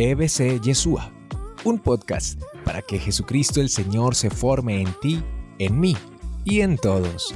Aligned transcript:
EBC 0.00 0.60
Yeshua, 0.60 1.12
un 1.64 1.80
podcast 1.80 2.40
para 2.64 2.82
que 2.82 3.00
Jesucristo 3.00 3.60
el 3.60 3.68
Señor 3.68 4.14
se 4.14 4.30
forme 4.30 4.80
en 4.80 4.94
ti, 5.00 5.24
en 5.58 5.80
mí 5.80 5.96
y 6.44 6.60
en 6.60 6.78
todos. 6.78 7.34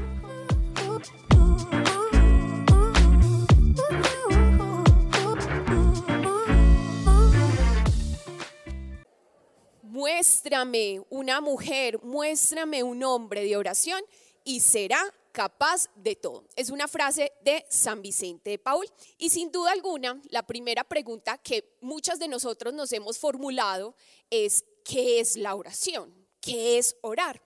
Muéstrame 9.82 11.00
una 11.10 11.40
mujer, 11.40 11.98
muéstrame 12.04 12.84
un 12.84 13.02
hombre 13.02 13.42
de 13.42 13.56
oración 13.56 14.00
y 14.44 14.60
será 14.60 15.02
capaz 15.32 15.88
de 15.96 16.14
todo. 16.14 16.44
Es 16.54 16.70
una 16.70 16.86
frase 16.86 17.32
de 17.42 17.64
San 17.68 18.02
Vicente 18.02 18.50
de 18.50 18.58
Paul. 18.58 18.86
Y 19.18 19.30
sin 19.30 19.50
duda 19.50 19.72
alguna, 19.72 20.20
la 20.28 20.46
primera 20.46 20.84
pregunta 20.84 21.38
que 21.38 21.76
muchas 21.80 22.18
de 22.18 22.28
nosotros 22.28 22.74
nos 22.74 22.92
hemos 22.92 23.18
formulado 23.18 23.96
es, 24.30 24.64
¿qué 24.84 25.20
es 25.20 25.36
la 25.36 25.54
oración? 25.54 26.14
¿Qué 26.40 26.78
es 26.78 26.96
orar? 27.00 27.42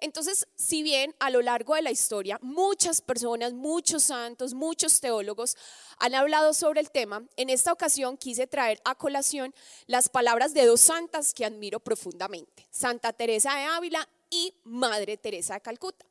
Entonces, 0.00 0.46
si 0.54 0.82
bien 0.84 1.14
a 1.18 1.28
lo 1.30 1.42
largo 1.42 1.74
de 1.74 1.82
la 1.82 1.90
historia 1.90 2.38
muchas 2.40 3.00
personas, 3.00 3.52
muchos 3.52 4.04
santos, 4.04 4.54
muchos 4.54 5.00
teólogos 5.00 5.56
han 5.98 6.14
hablado 6.14 6.54
sobre 6.54 6.80
el 6.80 6.90
tema, 6.90 7.26
en 7.36 7.50
esta 7.50 7.72
ocasión 7.72 8.16
quise 8.16 8.46
traer 8.46 8.80
a 8.84 8.94
colación 8.94 9.52
las 9.86 10.08
palabras 10.08 10.54
de 10.54 10.66
dos 10.66 10.82
santas 10.82 11.34
que 11.34 11.44
admiro 11.44 11.80
profundamente, 11.80 12.68
Santa 12.70 13.12
Teresa 13.12 13.56
de 13.56 13.64
Ávila 13.64 14.08
y 14.30 14.54
Madre 14.62 15.16
Teresa 15.16 15.54
de 15.54 15.62
Calcuta. 15.62 16.06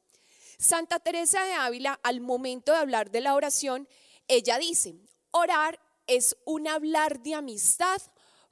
Santa 0.57 0.99
Teresa 0.99 1.43
de 1.43 1.53
Ávila, 1.53 1.99
al 2.01 2.19
momento 2.19 2.71
de 2.71 2.79
hablar 2.79 3.11
de 3.11 3.21
la 3.21 3.35
oración, 3.35 3.87
ella 4.27 4.57
dice, 4.57 4.95
orar 5.31 5.79
es 6.07 6.35
un 6.45 6.67
hablar 6.67 7.21
de 7.21 7.35
amistad 7.35 8.01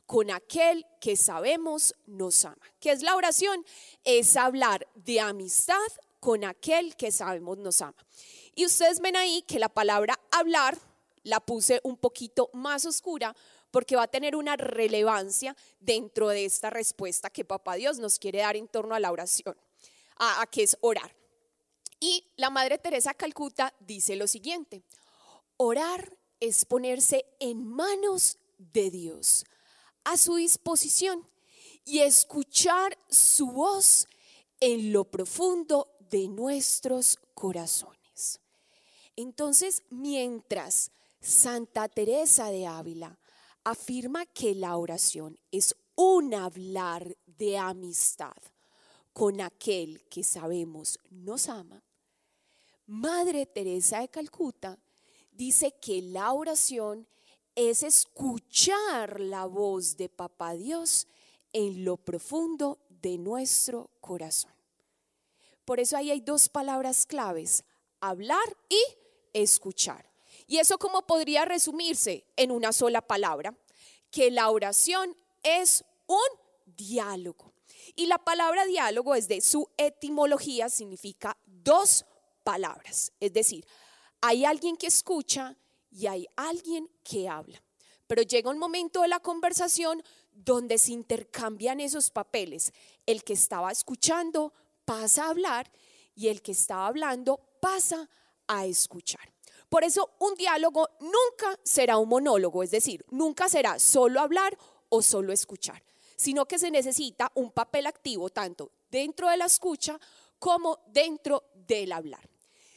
con 0.05 0.29
aquel 0.29 0.85
que 1.02 1.16
sabemos 1.16 1.95
nos 2.05 2.45
ama. 2.45 2.61
¿Qué 2.79 2.91
es 2.91 3.02
la 3.02 3.16
oración? 3.16 3.66
Es 4.03 4.38
hablar 4.38 4.88
de 4.94 5.19
amistad 5.19 5.75
con 6.19 6.44
aquel 6.44 6.95
que 6.95 7.11
sabemos 7.11 7.57
nos 7.57 7.81
ama. 7.81 7.95
Y 8.53 8.66
ustedes 8.66 8.99
ven 8.99 9.16
ahí 9.16 9.41
que 9.41 9.57
la 9.57 9.69
palabra 9.69 10.19
hablar 10.31 10.77
la 11.23 11.39
puse 11.39 11.81
un 11.83 11.97
poquito 11.97 12.51
más 12.53 12.85
oscura 12.85 13.35
porque 13.72 13.95
va 13.95 14.03
a 14.03 14.07
tener 14.07 14.35
una 14.35 14.55
relevancia 14.57 15.55
dentro 15.79 16.29
de 16.29 16.45
esta 16.45 16.69
respuesta 16.69 17.31
que 17.31 17.44
Papá 17.44 17.75
Dios 17.75 17.97
nos 17.97 18.19
quiere 18.19 18.39
dar 18.39 18.55
en 18.55 18.67
torno 18.67 18.94
a 18.94 18.99
la 18.99 19.11
oración, 19.11 19.57
a, 20.17 20.41
a 20.41 20.45
que 20.45 20.63
es 20.63 20.77
orar. 20.81 21.11
Y 22.05 22.23
la 22.37 22.51
Madre 22.51 22.77
Teresa 22.77 23.15
Calcuta 23.15 23.73
dice 23.79 24.15
lo 24.15 24.27
siguiente, 24.27 24.83
orar 25.57 26.15
es 26.39 26.63
ponerse 26.63 27.25
en 27.39 27.65
manos 27.65 28.37
de 28.59 28.91
Dios, 28.91 29.43
a 30.03 30.15
su 30.15 30.35
disposición, 30.35 31.27
y 31.83 32.01
escuchar 32.01 32.95
su 33.09 33.47
voz 33.47 34.07
en 34.59 34.93
lo 34.93 35.05
profundo 35.05 35.97
de 36.11 36.27
nuestros 36.27 37.17
corazones. 37.33 38.39
Entonces, 39.15 39.81
mientras 39.89 40.91
Santa 41.19 41.89
Teresa 41.89 42.51
de 42.51 42.67
Ávila 42.67 43.17
afirma 43.63 44.27
que 44.27 44.53
la 44.53 44.77
oración 44.77 45.39
es 45.49 45.75
un 45.95 46.35
hablar 46.35 47.17
de 47.25 47.57
amistad, 47.57 48.37
con 49.11 49.41
aquel 49.41 50.03
que 50.07 50.23
sabemos 50.23 50.99
nos 51.09 51.49
ama, 51.49 51.81
Madre 52.88 53.47
Teresa 53.47 54.02
de 54.02 54.09
Calcuta 54.09 54.78
dice 55.31 55.73
que 55.81 56.02
la 56.02 56.31
oración 56.33 57.08
es 57.55 57.83
escuchar 57.83 59.19
la 59.19 59.45
voz 59.45 59.97
de 59.97 60.09
Papá 60.09 60.53
Dios 60.53 61.08
en 61.52 61.83
lo 61.83 61.97
profundo 61.97 62.79
de 62.90 63.18
nuestro 63.18 63.90
corazón. 64.01 64.51
Por 65.63 65.79
eso 65.79 65.97
ahí 65.97 66.12
hay 66.12 66.22
dos 66.22 66.47
palabras 66.47 67.06
claves, 67.06 67.63
hablar 68.01 68.57
y 68.69 68.79
escuchar. 69.34 70.12
Y 70.47 70.57
eso 70.57 70.78
como 70.78 71.07
podría 71.07 71.45
resumirse 71.45 72.25
en 72.35 72.51
una 72.51 72.72
sola 72.72 73.01
palabra, 73.01 73.57
que 74.12 74.29
la 74.29 74.51
oración 74.51 75.18
es 75.41 75.84
un 76.06 76.75
diálogo. 76.78 77.53
Y 77.95 78.06
la 78.06 78.19
palabra 78.19 78.66
diálogo 78.66 79.16
es 79.16 79.28
de 79.28 79.41
su 79.41 79.69
etimología, 79.78 80.69
significa 80.69 81.38
dos 81.45 82.06
palabras. 82.45 83.11
Es 83.19 83.33
decir, 83.33 83.67
hay 84.22 84.45
alguien 84.45 84.78
que 84.78 84.88
escucha 84.88 85.57
y 85.91 86.07
hay 86.07 86.25
alguien 86.38 86.89
que 87.03 87.28
habla. 87.28 87.61
Pero 88.07 88.22
llega 88.22 88.50
un 88.50 88.59
momento 88.59 89.01
de 89.01 89.09
la 89.09 89.19
conversación 89.19 90.01
donde 90.31 90.78
se 90.78 90.94
intercambian 90.94 91.81
esos 91.81 92.09
papeles. 92.11 92.72
El 93.06 93.23
que 93.23 93.33
estaba 93.33 93.69
escuchando 93.72 94.53
pasa 94.85 95.25
a 95.25 95.29
hablar 95.31 95.69
y 96.16 96.29
el 96.29 96.41
que 96.41 96.53
estaba 96.53 96.88
hablando 96.88 97.41
pasa 97.59 98.09
a 98.47 98.66
escuchar. 98.66 99.33
Por 99.67 99.83
eso 99.83 100.16
un 100.19 100.35
diálogo 100.35 100.88
nunca 101.01 101.59
será 101.63 101.97
un 101.97 102.07
monólogo, 102.07 102.63
es 102.63 102.72
decir, 102.72 103.03
nunca 103.09 103.50
será 103.50 103.79
solo 103.79 104.22
hablar 104.22 104.57
o 104.89 105.01
solo 105.01 105.33
escuchar 105.33 105.83
sino 106.16 106.45
que 106.45 106.59
se 106.59 106.72
necesita 106.72 107.31
un 107.35 107.51
papel 107.51 107.88
activo 107.88 108.29
tanto 108.29 108.72
dentro 108.89 109.29
de 109.29 109.38
la 109.38 109.45
escucha 109.45 110.00
como 110.39 110.79
dentro 110.88 111.44
del 111.53 111.91
hablar. 111.91 112.29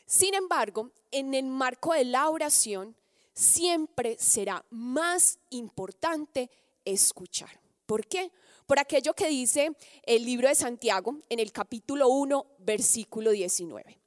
Sin 0.09 0.35
embargo, 0.35 0.91
en 1.11 1.35
el 1.35 1.45
marco 1.45 1.93
de 1.93 2.05
la 2.05 2.31
oración, 2.31 2.97
siempre 3.35 4.17
será 4.19 4.65
más 4.71 5.39
importante 5.51 6.51
escuchar. 6.85 7.61
¿Por 7.85 8.07
qué? 8.07 8.33
Por 8.67 8.79
aquello 8.79 9.13
que 9.13 9.29
dice 9.29 9.71
el 10.03 10.25
libro 10.25 10.49
de 10.49 10.55
Santiago 10.55 11.19
en 11.29 11.39
el 11.39 11.53
capítulo 11.53 12.09
1, 12.09 12.47
versículo 12.61 13.33
19. 13.33 14.01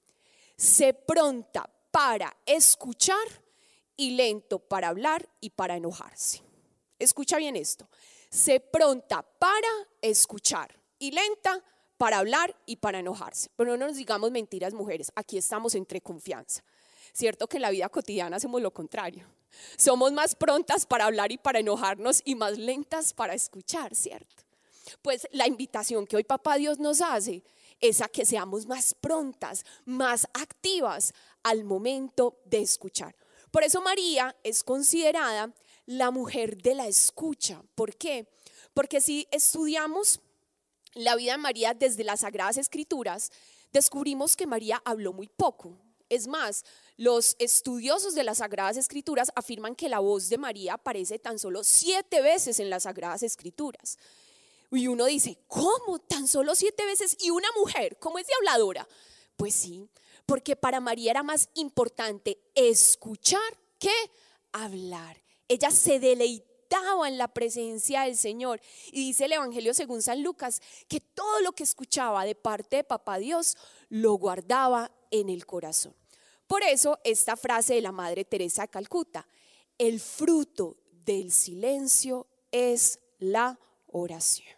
Se 0.58 0.96
pronta 0.96 1.70
para 1.92 2.36
escuchar 2.48 3.16
y 3.96 4.12
lento 4.12 4.58
para 4.58 4.88
hablar 4.88 5.30
y 5.40 5.52
para 5.52 5.76
enojarse. 5.76 6.42
Escucha 6.98 7.38
bien 7.38 7.56
esto 7.56 7.88
se 8.32 8.62
pronta 8.62 9.22
para 9.22 9.68
escuchar 10.02 10.74
y 10.98 11.12
lenta 11.12 11.52
para 11.52 11.62
hablar 12.18 12.56
y 12.66 12.78
para 12.78 13.00
enojarse. 13.00 13.50
Pero 13.56 13.78
no 13.78 13.88
nos 13.88 13.98
digamos 13.98 14.32
mentiras, 14.32 14.74
mujeres, 14.74 15.12
aquí 15.16 15.38
estamos 15.38 15.76
entre 15.76 16.02
confianza. 16.02 16.64
Cierto 17.14 17.48
que 17.48 17.58
en 17.58 17.64
la 17.64 17.72
vida 17.72 17.90
cotidiana 17.90 18.38
hacemos 18.38 18.62
lo 18.62 18.72
contrario. 18.72 19.28
Somos 19.78 20.12
más 20.14 20.36
prontas 20.36 20.86
para 20.86 21.06
hablar 21.06 21.32
y 21.32 21.38
para 21.38 21.60
enojarnos 21.60 22.22
y 22.24 22.36
más 22.36 22.58
lentas 22.58 23.14
para 23.14 23.34
escuchar, 23.34 23.96
¿cierto? 23.96 24.44
Pues 25.02 25.28
la 25.32 25.48
invitación 25.48 26.08
que 26.08 26.16
hoy 26.16 26.24
Papá 26.24 26.56
Dios 26.56 26.80
nos 26.80 27.02
hace 27.02 27.44
es 27.80 28.02
a 28.02 28.08
que 28.08 28.26
seamos 28.26 28.66
más 28.68 28.94
prontas, 28.94 29.66
más 29.86 30.28
activas 30.34 31.14
al 31.44 31.64
momento 31.64 32.38
de 32.46 32.62
escuchar. 32.62 33.16
Por 33.52 33.64
eso 33.64 33.82
María 33.82 34.36
es 34.44 34.64
considerada 34.64 35.54
la 35.86 36.12
mujer 36.12 36.62
de 36.62 36.76
la 36.76 36.88
escucha. 36.88 37.62
¿Por 37.76 37.96
qué? 37.96 38.28
Porque 38.74 39.02
si 39.02 39.28
estudiamos 39.32 40.22
la 40.94 41.16
vida 41.16 41.34
de 41.34 41.38
María 41.38 41.74
desde 41.74 42.04
las 42.04 42.22
Sagradas 42.22 42.58
Escrituras, 42.58 43.32
descubrimos 43.72 44.36
que 44.36 44.48
María 44.48 44.82
habló 44.86 45.14
muy 45.14 45.28
poco. 45.28 45.78
Es 46.10 46.28
más, 46.28 46.66
los 46.98 47.36
estudiosos 47.40 48.16
de 48.16 48.24
las 48.24 48.40
Sagradas 48.40 48.78
Escrituras 48.78 49.32
afirman 49.36 49.76
que 49.76 49.88
la 49.88 50.00
voz 50.00 50.28
de 50.30 50.38
María 50.38 50.74
aparece 50.74 51.20
tan 51.20 51.40
solo 51.40 51.64
siete 51.64 52.22
veces 52.22 52.60
en 52.60 52.70
las 52.70 52.84
Sagradas 52.84 53.24
Escrituras. 53.24 53.98
Y 54.72 54.88
uno 54.88 55.06
dice, 55.06 55.38
¿cómo? 55.48 56.00
¿Tan 56.00 56.28
solo 56.28 56.56
siete 56.56 56.86
veces? 56.86 57.16
¿Y 57.20 57.30
una 57.30 57.48
mujer? 57.58 57.98
¿Cómo 58.00 58.20
es 58.20 58.28
de 58.28 58.34
habladora? 58.40 58.88
Pues 59.38 59.54
sí, 59.54 59.90
porque 60.26 60.56
para 60.56 60.80
María 60.80 61.12
era 61.12 61.24
más 61.24 61.50
importante 61.56 62.40
escuchar 62.56 63.40
que 63.80 63.94
hablar. 64.52 65.22
Ella 65.48 65.72
se 65.72 66.00
deleitaba 66.00 66.51
en 67.06 67.18
la 67.18 67.28
presencia 67.28 68.04
del 68.04 68.18
Señor. 68.18 68.62
Y 68.92 69.06
dice 69.08 69.26
el 69.26 69.34
Evangelio 69.34 69.74
según 69.74 70.02
San 70.02 70.24
Lucas 70.24 70.62
que 70.88 71.00
todo 71.00 71.42
lo 71.42 71.54
que 71.54 71.64
escuchaba 71.64 72.26
de 72.26 72.36
parte 72.36 72.78
de 72.78 72.84
Papá 72.84 73.18
Dios 73.18 73.58
lo 73.90 74.14
guardaba 74.14 74.92
en 75.10 75.30
el 75.30 75.46
corazón. 75.46 75.96
Por 76.48 76.64
eso 76.64 77.00
esta 77.04 77.38
frase 77.38 77.76
de 77.76 77.82
la 77.82 77.92
Madre 77.92 78.26
Teresa 78.26 78.64
de 78.64 78.68
Calcuta, 78.70 79.28
el 79.78 80.00
fruto 80.00 80.78
del 80.92 81.32
silencio 81.32 82.28
es 82.52 83.00
la 83.20 83.58
oración. 83.88 84.56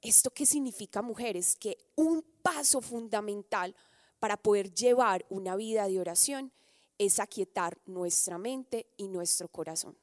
¿Esto 0.00 0.30
qué 0.30 0.46
significa, 0.46 1.02
mujeres? 1.02 1.56
Que 1.56 1.78
un 1.96 2.22
paso 2.42 2.80
fundamental 2.80 3.74
para 4.18 4.36
poder 4.36 4.72
llevar 4.72 5.24
una 5.28 5.56
vida 5.56 5.88
de 5.88 5.98
oración 5.98 6.52
es 6.98 7.18
aquietar 7.18 7.78
nuestra 7.86 8.38
mente 8.38 8.86
y 8.96 9.08
nuestro 9.08 9.48
corazón. 9.48 9.96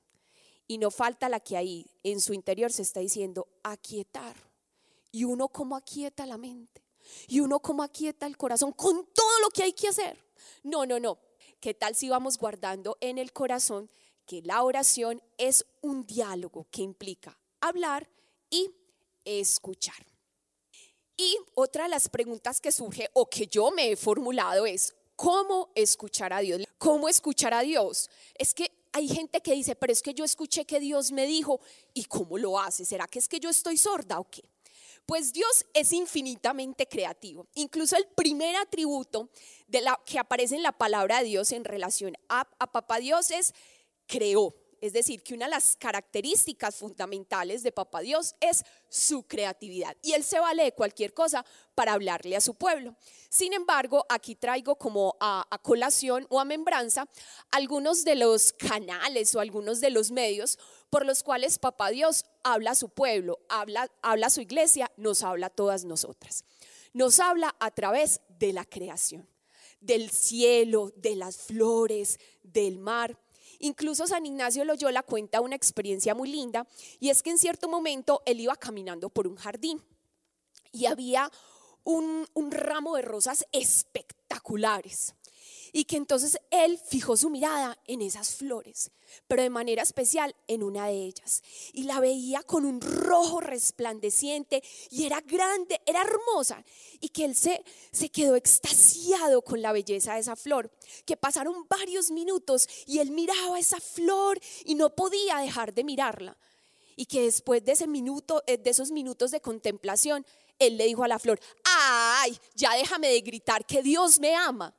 Y 0.67 0.77
no 0.77 0.91
falta 0.91 1.29
la 1.29 1.39
que 1.39 1.57
ahí 1.57 1.85
en 2.03 2.21
su 2.21 2.33
interior 2.33 2.71
se 2.71 2.81
está 2.81 2.99
diciendo 2.99 3.47
aquietar. 3.63 4.35
Y 5.11 5.25
uno 5.25 5.49
como 5.49 5.75
aquieta 5.75 6.25
la 6.25 6.37
mente. 6.37 6.83
Y 7.27 7.41
uno 7.41 7.59
como 7.59 7.83
aquieta 7.83 8.25
el 8.25 8.37
corazón 8.37 8.71
con 8.71 9.05
todo 9.13 9.39
lo 9.41 9.49
que 9.49 9.63
hay 9.63 9.73
que 9.73 9.89
hacer. 9.89 10.17
No, 10.63 10.85
no, 10.85 10.99
no. 10.99 11.19
¿Qué 11.59 11.73
tal 11.73 11.95
si 11.95 12.09
vamos 12.09 12.37
guardando 12.37 12.97
en 13.01 13.17
el 13.17 13.33
corazón 13.33 13.89
que 14.25 14.41
la 14.41 14.63
oración 14.63 15.21
es 15.37 15.65
un 15.81 16.05
diálogo 16.05 16.67
que 16.71 16.81
implica 16.81 17.37
hablar 17.59 18.09
y 18.49 18.71
escuchar. 19.25 20.05
Y 21.15 21.37
otra 21.53 21.83
de 21.83 21.89
las 21.89 22.09
preguntas 22.09 22.59
que 22.59 22.71
surge 22.71 23.09
o 23.13 23.29
que 23.29 23.47
yo 23.47 23.71
me 23.71 23.91
he 23.91 23.95
formulado 23.95 24.65
es, 24.65 24.93
¿cómo 25.15 25.71
escuchar 25.75 26.33
a 26.33 26.39
Dios? 26.39 26.63
¿Cómo 26.77 27.07
escuchar 27.07 27.53
a 27.53 27.61
Dios? 27.61 28.09
Es 28.35 28.53
que 28.53 28.71
hay 28.93 29.07
gente 29.07 29.41
que 29.41 29.53
dice, 29.53 29.75
pero 29.75 29.91
es 29.91 30.01
que 30.01 30.13
yo 30.13 30.23
escuché 30.23 30.65
que 30.65 30.79
Dios 30.79 31.11
me 31.11 31.25
dijo, 31.25 31.59
¿y 31.93 32.05
cómo 32.05 32.37
lo 32.37 32.59
hace? 32.59 32.85
¿Será 32.85 33.07
que 33.07 33.19
es 33.19 33.27
que 33.27 33.39
yo 33.39 33.49
estoy 33.49 33.75
sorda 33.77 34.19
o 34.19 34.29
qué? 34.29 34.43
Pues 35.05 35.33
Dios 35.33 35.65
es 35.73 35.91
infinitamente 35.91 36.87
creativo. 36.87 37.47
Incluso 37.55 37.97
el 37.97 38.05
primer 38.15 38.55
atributo 38.55 39.29
de 39.67 39.81
la, 39.81 39.99
que 40.05 40.19
aparece 40.19 40.55
en 40.55 40.63
la 40.63 40.71
palabra 40.71 41.19
de 41.19 41.25
Dios 41.25 41.51
en 41.51 41.65
relación 41.65 42.15
a, 42.29 42.47
a 42.59 42.71
Papá 42.71 42.99
Dios 42.99 43.31
es 43.31 43.53
creó. 44.05 44.55
Es 44.83 44.91
decir, 44.91 45.23
que 45.23 45.33
una 45.33 45.45
de 45.45 45.51
las 45.51 45.77
características 45.77 46.75
fundamentales 46.75 47.63
de 47.63 47.71
Papá 47.71 48.01
Dios 48.01 48.35
es 48.41 48.65
su 48.89 49.23
creatividad. 49.23 49.95
Y 50.01 50.11
Él 50.11 50.25
se 50.25 50.41
vale 50.41 50.65
de 50.65 50.73
cualquier 50.73 51.13
cosa 51.13 51.45
para 51.73 51.93
hablarle 51.93 52.35
a 52.35 52.41
su 52.41 52.55
pueblo. 52.55 52.93
Sin 53.29 53.53
embargo, 53.53 54.05
aquí 54.09 54.35
traigo 54.35 54.75
como 54.75 55.15
a, 55.21 55.47
colación 55.61 56.27
o 56.29 56.37
a 56.37 56.43
membranza 56.43 57.07
algunos 57.49 58.03
de 58.03 58.15
los 58.15 58.51
canales 58.51 59.33
o 59.35 59.39
algunos 59.39 59.79
de 59.79 59.89
los 59.89 60.11
medios 60.11 60.59
por 60.89 61.05
los 61.05 61.23
cuales 61.23 61.59
Papá 61.59 61.91
Dios 61.91 62.25
habla 62.43 62.71
a 62.71 62.75
su 62.75 62.89
pueblo, 62.89 63.39
habla, 63.47 63.89
habla 64.01 64.27
a 64.27 64.31
su 64.31 64.41
iglesia, 64.41 64.91
nos 64.97 65.23
habla 65.23 65.45
a 65.45 65.49
todas 65.49 65.85
nosotras. 65.85 66.43
Nos 66.91 67.21
habla 67.21 67.55
a 67.61 67.71
través 67.71 68.19
de 68.27 68.51
la 68.51 68.65
creación, 68.65 69.29
del 69.79 70.09
cielo, 70.09 70.91
de 70.97 71.15
las 71.15 71.37
flores, 71.37 72.19
del 72.41 72.79
mar 72.79 73.17
Incluso 73.63 74.05
San 74.07 74.25
Ignacio 74.25 74.65
Loyola 74.65 75.03
cuenta 75.03 75.39
una 75.39 75.55
experiencia 75.55 76.13
muy 76.13 76.29
linda 76.29 76.67
y 76.99 77.11
es 77.11 77.23
que 77.23 77.29
en 77.29 77.37
cierto 77.37 77.69
momento 77.69 78.21
él 78.25 78.41
iba 78.41 78.57
caminando 78.57 79.07
por 79.07 79.25
un 79.25 79.37
jardín 79.37 79.81
y 80.73 80.85
había 80.87 81.31
un, 81.85 82.27
un 82.33 82.51
ramo 82.51 82.97
de 82.97 83.03
rosas 83.03 83.45
espectaculares 83.53 85.15
y 85.75 85.85
que 85.85 85.97
entonces 85.97 86.37
él 86.51 86.79
fijó 86.87 87.17
su 87.17 87.31
mirada 87.31 87.75
en 87.87 88.03
esas 88.03 88.35
flores, 88.35 88.91
pero 89.27 89.41
de 89.41 89.49
manera 89.49 89.81
especial 89.81 90.35
en 90.47 90.61
una 90.61 90.87
de 90.87 90.93
ellas. 90.93 91.41
Y 91.73 91.83
la 91.83 91.99
veía 91.99 92.43
con 92.43 92.63
un 92.63 92.79
rojo 92.79 93.41
resplandeciente 93.41 94.63
y 94.91 95.05
era 95.05 95.19
grande, 95.21 95.81
era 95.87 96.03
hermosa. 96.03 96.63
Y 97.01 97.09
que 97.09 97.25
él 97.25 97.35
se, 97.35 97.63
se 97.91 98.09
quedó 98.09 98.35
extasiado 98.35 99.41
con 99.41 99.63
la 99.63 99.71
belleza 99.71 100.13
de 100.13 100.19
esa 100.19 100.35
flor, 100.35 100.71
que 101.05 101.17
pasaron 101.17 101.67
varios 101.67 102.11
minutos 102.11 102.69
y 102.85 102.99
él 102.99 103.09
miraba 103.09 103.59
esa 103.59 103.79
flor 103.79 104.39
y 104.65 104.75
no 104.75 104.95
podía 104.95 105.37
dejar 105.37 105.73
de 105.73 105.83
mirarla. 105.83 106.37
Y 106.95 107.07
que 107.07 107.23
después 107.23 107.65
de, 107.65 107.71
ese 107.71 107.87
minuto, 107.87 108.43
eh, 108.45 108.59
de 108.59 108.69
esos 108.69 108.91
minutos 108.91 109.31
de 109.31 109.41
contemplación, 109.41 110.23
él 110.59 110.77
le 110.77 110.85
dijo 110.85 111.03
a 111.03 111.07
la 111.07 111.17
flor, 111.17 111.39
ay, 111.63 112.37
ya 112.53 112.75
déjame 112.75 113.09
de 113.09 113.21
gritar 113.21 113.65
que 113.65 113.81
Dios 113.81 114.19
me 114.19 114.35
ama. 114.35 114.75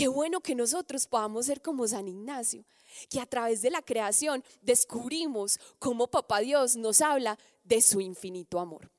Qué 0.00 0.08
bueno 0.08 0.40
que 0.40 0.54
nosotros 0.54 1.06
podamos 1.06 1.44
ser 1.44 1.60
como 1.60 1.86
San 1.86 2.08
Ignacio, 2.08 2.64
que 3.10 3.20
a 3.20 3.26
través 3.26 3.60
de 3.60 3.68
la 3.68 3.82
creación 3.82 4.42
descubrimos 4.62 5.60
cómo 5.78 6.06
Papá 6.06 6.40
Dios 6.40 6.74
nos 6.74 7.02
habla 7.02 7.38
de 7.64 7.82
su 7.82 8.00
infinito 8.00 8.58
amor. 8.60 8.90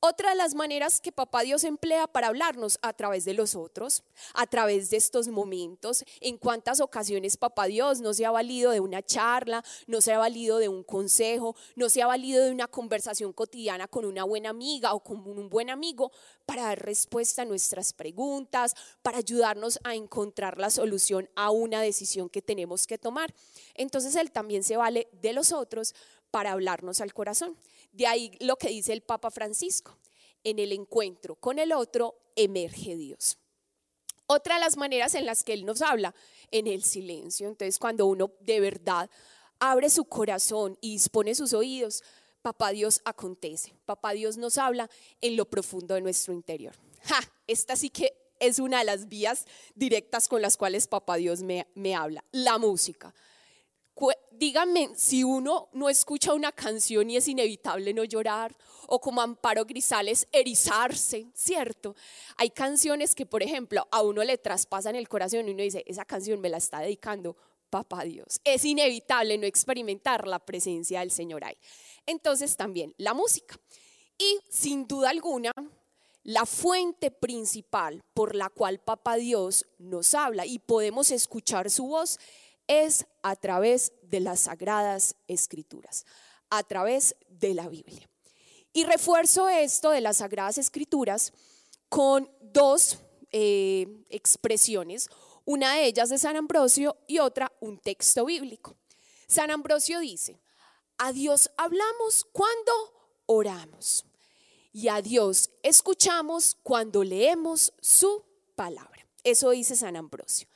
Otra 0.00 0.30
de 0.30 0.36
las 0.36 0.54
maneras 0.54 1.00
que 1.00 1.10
Papá 1.10 1.42
Dios 1.42 1.64
emplea 1.64 2.06
para 2.06 2.28
hablarnos 2.28 2.78
a 2.82 2.92
través 2.92 3.24
de 3.24 3.34
los 3.34 3.56
otros, 3.56 4.04
a 4.32 4.46
través 4.46 4.90
de 4.90 4.96
estos 4.96 5.26
momentos, 5.26 6.04
en 6.20 6.38
cuántas 6.38 6.78
ocasiones 6.80 7.36
Papá 7.36 7.64
Dios 7.64 8.00
no 8.00 8.14
se 8.14 8.24
ha 8.24 8.30
valido 8.30 8.70
de 8.70 8.78
una 8.78 9.02
charla, 9.02 9.64
no 9.88 10.00
se 10.00 10.12
ha 10.12 10.18
valido 10.18 10.58
de 10.58 10.68
un 10.68 10.84
consejo, 10.84 11.56
no 11.74 11.88
se 11.88 12.00
ha 12.00 12.06
valido 12.06 12.44
de 12.44 12.52
una 12.52 12.68
conversación 12.68 13.32
cotidiana 13.32 13.88
con 13.88 14.04
una 14.04 14.22
buena 14.22 14.50
amiga 14.50 14.94
o 14.94 15.00
con 15.00 15.18
un 15.26 15.48
buen 15.48 15.68
amigo 15.68 16.12
para 16.46 16.62
dar 16.62 16.78
respuesta 16.78 17.42
a 17.42 17.46
nuestras 17.46 17.92
preguntas, 17.92 18.76
para 19.02 19.18
ayudarnos 19.18 19.80
a 19.82 19.96
encontrar 19.96 20.58
la 20.58 20.70
solución 20.70 21.28
a 21.34 21.50
una 21.50 21.80
decisión 21.80 22.28
que 22.28 22.40
tenemos 22.40 22.86
que 22.86 22.98
tomar. 22.98 23.34
Entonces 23.74 24.14
Él 24.14 24.30
también 24.30 24.62
se 24.62 24.76
vale 24.76 25.08
de 25.20 25.32
los 25.32 25.50
otros 25.50 25.92
para 26.30 26.52
hablarnos 26.52 27.00
al 27.00 27.12
corazón. 27.14 27.56
De 27.92 28.06
ahí 28.06 28.32
lo 28.40 28.56
que 28.56 28.68
dice 28.68 28.92
el 28.92 29.02
Papa 29.02 29.30
Francisco. 29.30 29.98
En 30.44 30.58
el 30.58 30.72
encuentro 30.72 31.34
con 31.34 31.58
el 31.58 31.72
otro 31.72 32.16
emerge 32.36 32.96
Dios. 32.96 33.38
Otra 34.26 34.56
de 34.56 34.60
las 34.60 34.76
maneras 34.76 35.14
en 35.14 35.26
las 35.26 35.42
que 35.42 35.54
Él 35.54 35.64
nos 35.64 35.82
habla, 35.82 36.14
en 36.50 36.66
el 36.66 36.84
silencio. 36.84 37.48
Entonces, 37.48 37.78
cuando 37.78 38.06
uno 38.06 38.30
de 38.40 38.60
verdad 38.60 39.10
abre 39.58 39.90
su 39.90 40.04
corazón 40.04 40.76
y 40.80 40.92
dispone 40.92 41.34
sus 41.34 41.54
oídos, 41.54 42.04
Papá 42.42 42.70
Dios 42.70 43.00
acontece. 43.04 43.74
Papá 43.84 44.12
Dios 44.12 44.36
nos 44.36 44.58
habla 44.58 44.88
en 45.20 45.36
lo 45.36 45.46
profundo 45.46 45.94
de 45.94 46.02
nuestro 46.02 46.32
interior. 46.32 46.74
Ja, 47.04 47.20
esta 47.46 47.74
sí 47.74 47.90
que 47.90 48.14
es 48.38 48.58
una 48.58 48.78
de 48.78 48.84
las 48.84 49.08
vías 49.08 49.46
directas 49.74 50.28
con 50.28 50.40
las 50.40 50.56
cuales 50.56 50.86
Papá 50.86 51.16
Dios 51.16 51.42
me, 51.42 51.66
me 51.74 51.94
habla. 51.94 52.24
La 52.30 52.58
música 52.58 53.14
díganme 54.30 54.90
si 54.94 55.24
uno 55.24 55.68
no 55.72 55.88
escucha 55.88 56.32
una 56.32 56.52
canción 56.52 57.10
y 57.10 57.16
es 57.16 57.28
inevitable 57.28 57.92
no 57.92 58.04
llorar, 58.04 58.56
o 58.86 59.00
como 59.00 59.20
Amparo 59.20 59.64
Grisales, 59.64 60.28
erizarse, 60.32 61.26
¿cierto? 61.34 61.94
Hay 62.36 62.50
canciones 62.50 63.14
que, 63.14 63.26
por 63.26 63.42
ejemplo, 63.42 63.86
a 63.90 64.02
uno 64.02 64.22
le 64.24 64.38
traspasan 64.38 64.96
el 64.96 65.08
corazón 65.08 65.48
y 65.48 65.50
uno 65.50 65.62
dice, 65.62 65.84
esa 65.86 66.04
canción 66.04 66.40
me 66.40 66.48
la 66.48 66.58
está 66.58 66.80
dedicando 66.80 67.36
Papá 67.68 68.04
Dios. 68.04 68.40
Es 68.44 68.64
inevitable 68.64 69.36
no 69.36 69.46
experimentar 69.46 70.26
la 70.26 70.38
presencia 70.38 71.00
del 71.00 71.10
Señor 71.10 71.44
ahí. 71.44 71.56
Entonces 72.06 72.56
también 72.56 72.94
la 72.96 73.12
música. 73.12 73.60
Y 74.16 74.38
sin 74.48 74.86
duda 74.86 75.10
alguna, 75.10 75.52
la 76.22 76.46
fuente 76.46 77.10
principal 77.10 78.02
por 78.14 78.34
la 78.34 78.48
cual 78.48 78.78
Papá 78.78 79.16
Dios 79.16 79.66
nos 79.78 80.14
habla 80.14 80.46
y 80.46 80.58
podemos 80.58 81.10
escuchar 81.10 81.70
su 81.70 81.88
voz 81.88 82.18
es 82.68 83.06
a 83.22 83.34
través 83.34 83.92
de 84.02 84.20
las 84.20 84.40
sagradas 84.40 85.16
escrituras, 85.26 86.06
a 86.50 86.62
través 86.62 87.16
de 87.28 87.54
la 87.54 87.68
Biblia. 87.68 88.08
Y 88.72 88.84
refuerzo 88.84 89.48
esto 89.48 89.90
de 89.90 90.00
las 90.00 90.18
sagradas 90.18 90.58
escrituras 90.58 91.32
con 91.88 92.30
dos 92.40 92.98
eh, 93.32 94.04
expresiones, 94.10 95.08
una 95.44 95.74
de 95.74 95.86
ellas 95.86 96.10
de 96.10 96.18
San 96.18 96.36
Ambrosio 96.36 96.96
y 97.06 97.18
otra 97.18 97.50
un 97.60 97.78
texto 97.78 98.26
bíblico. 98.26 98.76
San 99.26 99.50
Ambrosio 99.50 99.98
dice, 100.00 100.40
a 100.98 101.12
Dios 101.12 101.50
hablamos 101.56 102.26
cuando 102.32 102.72
oramos 103.26 104.04
y 104.72 104.88
a 104.88 105.00
Dios 105.00 105.50
escuchamos 105.62 106.56
cuando 106.62 107.02
leemos 107.02 107.72
su 107.80 108.24
palabra. 108.54 109.06
Eso 109.24 109.50
dice 109.50 109.76
San 109.76 109.96
Ambrosio. 109.96 110.48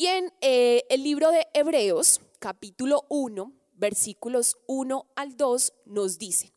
Y 0.00 0.06
en 0.06 0.32
eh, 0.40 0.86
el 0.88 1.02
libro 1.02 1.30
de 1.30 1.46
Hebreos, 1.52 2.22
capítulo 2.38 3.04
1, 3.10 3.52
versículos 3.74 4.56
1 4.66 5.06
al 5.14 5.36
2, 5.36 5.74
nos 5.84 6.16
dice, 6.16 6.54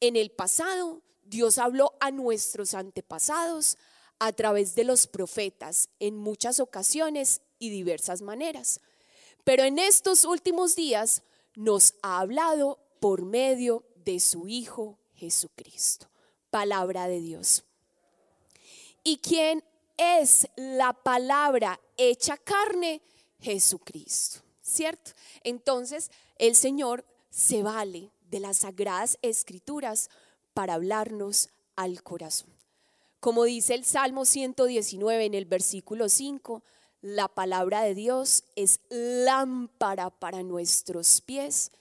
en 0.00 0.14
el 0.14 0.30
pasado 0.30 1.00
Dios 1.24 1.56
habló 1.56 1.94
a 2.00 2.10
nuestros 2.10 2.74
antepasados 2.74 3.78
a 4.18 4.34
través 4.34 4.74
de 4.74 4.84
los 4.84 5.06
profetas 5.06 5.88
en 6.00 6.18
muchas 6.18 6.60
ocasiones 6.60 7.40
y 7.58 7.70
diversas 7.70 8.20
maneras. 8.20 8.82
Pero 9.42 9.62
en 9.64 9.78
estos 9.78 10.26
últimos 10.26 10.76
días 10.76 11.22
nos 11.54 11.94
ha 12.02 12.18
hablado 12.18 12.78
por 13.00 13.24
medio 13.24 13.86
de 14.04 14.20
su 14.20 14.48
Hijo 14.48 14.98
Jesucristo. 15.14 16.10
Palabra 16.50 17.08
de 17.08 17.22
Dios. 17.22 17.64
¿Y 19.02 19.16
quién 19.16 19.64
es 19.96 20.46
la 20.56 20.92
palabra 20.92 21.80
hecha 21.96 22.36
carne, 22.36 23.02
Jesucristo, 23.40 24.40
¿cierto? 24.60 25.12
Entonces, 25.42 26.10
el 26.38 26.54
Señor 26.56 27.04
se 27.30 27.62
vale 27.62 28.10
de 28.30 28.40
las 28.40 28.58
sagradas 28.58 29.18
escrituras 29.22 30.10
para 30.54 30.74
hablarnos 30.74 31.50
al 31.76 32.02
corazón. 32.02 32.50
Como 33.20 33.44
dice 33.44 33.74
el 33.74 33.84
Salmo 33.84 34.24
119 34.24 35.24
en 35.24 35.34
el 35.34 35.44
versículo 35.46 36.08
5, 36.08 36.62
la 37.02 37.28
palabra 37.28 37.82
de 37.82 37.94
Dios 37.94 38.44
es 38.56 38.80
lámpara 38.88 40.10
para 40.10 40.42
nuestros 40.42 41.20
pies 41.20 41.72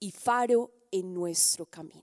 y 0.00 0.10
faro 0.10 0.70
en 0.90 1.14
nuestro 1.14 1.66
camino. 1.66 2.02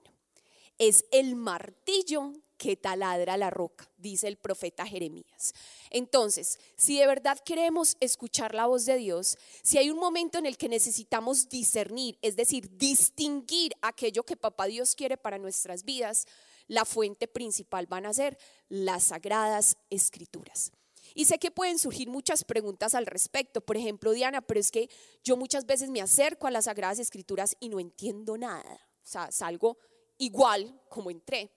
Es 0.77 1.05
el 1.11 1.35
martillo 1.35 2.33
que 2.61 2.77
taladra 2.77 3.37
la 3.37 3.49
roca, 3.49 3.89
dice 3.97 4.27
el 4.27 4.37
profeta 4.37 4.85
Jeremías. 4.85 5.51
Entonces, 5.89 6.59
si 6.77 6.99
de 6.99 7.07
verdad 7.07 7.39
queremos 7.43 7.97
escuchar 7.99 8.53
la 8.53 8.67
voz 8.67 8.85
de 8.85 8.97
Dios, 8.97 9.35
si 9.63 9.79
hay 9.79 9.89
un 9.89 9.97
momento 9.97 10.37
en 10.37 10.45
el 10.45 10.57
que 10.57 10.69
necesitamos 10.69 11.49
discernir, 11.49 12.19
es 12.21 12.35
decir, 12.35 12.69
distinguir 12.77 13.73
aquello 13.81 14.21
que 14.21 14.37
Papá 14.37 14.67
Dios 14.67 14.93
quiere 14.93 15.17
para 15.17 15.39
nuestras 15.39 15.83
vidas, 15.83 16.27
la 16.67 16.85
fuente 16.85 17.27
principal 17.27 17.87
van 17.87 18.05
a 18.05 18.13
ser 18.13 18.37
las 18.69 19.05
sagradas 19.05 19.75
escrituras. 19.89 20.71
Y 21.15 21.25
sé 21.25 21.39
que 21.39 21.49
pueden 21.49 21.79
surgir 21.79 22.09
muchas 22.09 22.43
preguntas 22.43 22.93
al 22.93 23.07
respecto. 23.07 23.61
Por 23.61 23.75
ejemplo, 23.75 24.11
Diana, 24.11 24.41
pero 24.43 24.59
es 24.59 24.69
que 24.69 24.87
yo 25.23 25.35
muchas 25.35 25.65
veces 25.65 25.89
me 25.89 25.99
acerco 25.99 26.45
a 26.45 26.51
las 26.51 26.65
Sagradas 26.65 26.99
Escrituras 26.99 27.57
y 27.59 27.69
no 27.69 27.79
entiendo 27.79 28.37
nada. 28.37 28.87
O 29.03 29.07
sea, 29.07 29.31
salgo 29.31 29.79
igual 30.19 30.79
como 30.89 31.09
entré. 31.09 31.51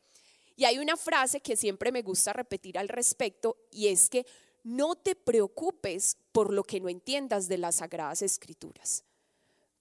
Y 0.56 0.64
hay 0.64 0.78
una 0.78 0.96
frase 0.96 1.40
que 1.40 1.56
siempre 1.56 1.90
me 1.90 2.02
gusta 2.02 2.32
repetir 2.32 2.78
al 2.78 2.88
respecto 2.88 3.56
y 3.70 3.88
es 3.88 4.08
que 4.08 4.24
no 4.62 4.94
te 4.94 5.14
preocupes 5.14 6.16
por 6.32 6.52
lo 6.52 6.62
que 6.62 6.80
no 6.80 6.88
entiendas 6.88 7.48
de 7.48 7.58
las 7.58 7.76
Sagradas 7.76 8.22
Escrituras. 8.22 9.04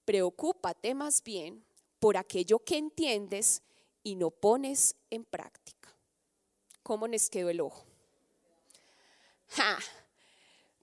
Preocúpate 0.04 0.94
más 0.94 1.22
bien 1.22 1.64
por 1.98 2.16
aquello 2.16 2.58
que 2.58 2.76
entiendes 2.76 3.62
y 4.02 4.16
no 4.16 4.30
pones 4.30 4.96
en 5.10 5.24
práctica. 5.24 5.88
¿Cómo 6.82 7.06
les 7.06 7.30
quedó 7.30 7.48
el 7.48 7.60
ojo? 7.60 7.86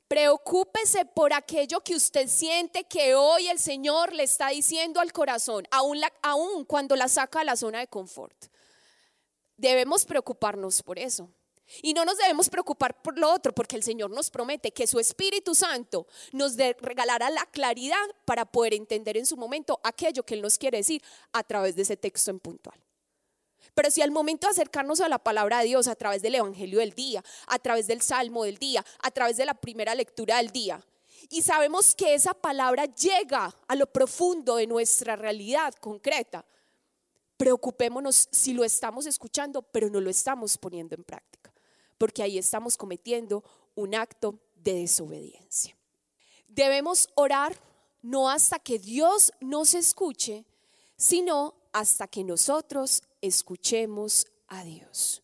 Preocúpese 0.08 1.06
por 1.06 1.32
aquello 1.32 1.80
que 1.82 1.96
usted 1.96 2.28
siente 2.28 2.86
que 2.86 3.16
hoy 3.16 3.48
el 3.48 3.60
Señor 3.60 4.14
le 4.14 4.24
está 4.24 4.50
diciendo 4.50 5.00
al 5.00 5.14
corazón, 5.14 5.66
aún, 5.72 6.02
aún 6.22 6.66
cuando 6.66 6.96
la 6.96 7.08
saca 7.08 7.42
a 7.42 7.44
la 7.46 7.56
zona 7.56 7.80
de 7.80 7.88
confort. 7.88 8.51
Debemos 9.62 10.06
preocuparnos 10.06 10.82
por 10.82 10.98
eso. 10.98 11.30
Y 11.84 11.94
no 11.94 12.04
nos 12.04 12.18
debemos 12.18 12.50
preocupar 12.50 13.00
por 13.04 13.18
lo 13.20 13.32
otro, 13.32 13.54
porque 13.54 13.76
el 13.76 13.84
Señor 13.84 14.10
nos 14.10 14.32
promete 14.32 14.72
que 14.72 14.88
su 14.88 15.00
Espíritu 15.00 15.54
Santo 15.54 16.08
nos 16.32 16.58
regalará 16.58 17.30
la 17.30 17.46
claridad 17.46 18.04
para 18.26 18.46
poder 18.46 18.74
entender 18.74 19.18
en 19.18 19.28
su 19.28 19.38
momento 19.38 19.80
aquello 19.84 20.24
que 20.24 20.34
Él 20.34 20.42
nos 20.42 20.58
quiere 20.58 20.80
decir 20.80 21.04
a 21.32 21.44
través 21.44 21.76
de 21.76 21.84
ese 21.84 21.96
texto 21.96 22.32
en 22.32 22.40
puntual. 22.40 22.78
Pero 23.76 23.92
si 23.92 24.02
al 24.02 24.10
momento 24.10 24.48
de 24.48 24.52
acercarnos 24.52 25.00
a 25.00 25.08
la 25.08 25.20
palabra 25.20 25.60
de 25.60 25.66
Dios 25.66 25.88
a 25.88 25.96
través 25.96 26.24
del 26.24 26.36
Evangelio 26.36 26.80
del 26.80 26.94
día, 26.94 27.24
a 27.46 27.60
través 27.60 27.86
del 27.86 28.02
Salmo 28.02 28.44
del 28.44 28.58
día, 28.58 28.84
a 29.00 29.12
través 29.12 29.38
de 29.38 29.46
la 29.46 29.54
primera 29.54 29.94
lectura 29.94 30.38
del 30.38 30.50
día, 30.50 30.84
y 31.30 31.44
sabemos 31.44 31.94
que 31.94 32.16
esa 32.16 32.34
palabra 32.34 32.86
llega 32.86 33.56
a 33.68 33.76
lo 33.76 33.86
profundo 33.86 34.56
de 34.56 34.66
nuestra 34.66 35.16
realidad 35.16 35.76
concreta, 35.76 36.46
preocupémonos 37.42 38.30
si 38.30 38.54
lo 38.54 38.64
estamos 38.64 39.08
escuchando, 39.08 39.64
pero 39.64 39.90
no 39.90 40.00
lo 40.00 40.12
estamos 40.12 40.60
poniendo 40.60 40.94
en 40.94 41.04
práctica, 41.04 41.52
porque 41.98 42.22
ahí 42.22 42.38
estamos 42.38 42.78
cometiendo 42.78 43.44
un 43.74 43.96
acto 43.96 44.38
de 44.58 44.76
desobediencia. 44.76 45.76
Debemos 46.48 47.10
orar 47.16 47.60
no 48.04 48.30
hasta 48.30 48.60
que 48.60 48.78
Dios 48.78 49.34
nos 49.42 49.74
escuche, 49.74 50.46
sino 50.98 51.56
hasta 51.74 52.08
que 52.08 52.24
nosotros 52.24 53.02
escuchemos 53.22 54.28
a 54.46 54.64
Dios. 54.64 55.24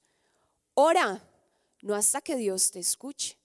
Ora, 0.74 1.24
no 1.84 1.94
hasta 1.94 2.22
que 2.22 2.36
Dios 2.36 2.72
te 2.72 2.80
escuche, 2.80 3.38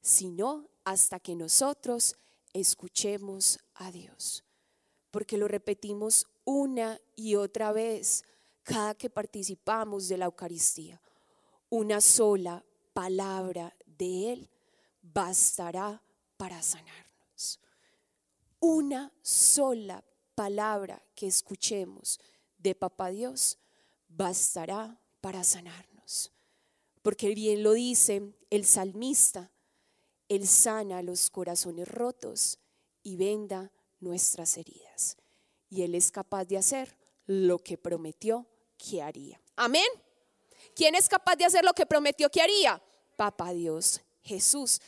sino 0.00 0.68
hasta 0.84 1.18
que 1.18 1.34
nosotros 1.34 2.14
escuchemos 2.52 3.58
a 3.74 3.90
Dios. 3.90 4.44
Porque 5.10 5.36
lo 5.36 5.48
repetimos 5.48 6.28
una 6.44 7.00
y 7.16 7.34
otra 7.34 7.72
vez 7.72 8.24
cada 8.62 8.94
que 8.94 9.10
participamos 9.10 10.08
de 10.08 10.18
la 10.18 10.26
Eucaristía. 10.26 11.00
Una 11.68 12.00
sola 12.00 12.64
palabra 12.92 13.74
de 13.86 14.32
Él 14.32 14.50
bastará 15.02 16.02
para 16.36 16.62
sanarnos. 16.62 17.60
Una 18.60 19.12
sola 19.22 20.04
palabra 20.34 21.02
que 21.14 21.26
escuchemos 21.26 22.20
de 22.58 22.74
Papá 22.74 23.10
Dios 23.10 23.58
bastará 24.08 25.00
para 25.20 25.44
sanarnos. 25.44 26.32
Porque 27.02 27.34
bien 27.34 27.62
lo 27.62 27.72
dice 27.72 28.34
el 28.50 28.64
salmista, 28.64 29.50
Él 30.28 30.46
sana 30.46 31.02
los 31.02 31.30
corazones 31.30 31.88
rotos 31.88 32.58
y 33.02 33.16
venda 33.16 33.72
nuestras 34.00 34.56
heridas. 34.56 35.16
Y 35.72 35.84
Él 35.84 35.94
es 35.94 36.10
capaz 36.10 36.44
de 36.44 36.58
hacer 36.58 36.94
lo 37.24 37.58
que 37.58 37.78
prometió 37.78 38.46
que 38.76 39.00
haría. 39.00 39.40
Amén. 39.56 39.86
¿Quién 40.76 40.94
es 40.94 41.08
capaz 41.08 41.36
de 41.36 41.46
hacer 41.46 41.64
lo 41.64 41.72
que 41.72 41.86
prometió 41.86 42.28
que 42.28 42.42
haría? 42.42 42.82
Papá 43.16 43.54
Dios, 43.54 44.02
Jesús. 44.20 44.82